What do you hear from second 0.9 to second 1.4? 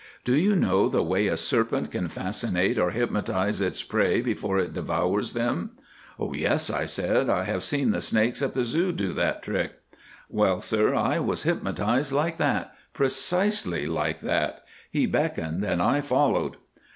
way a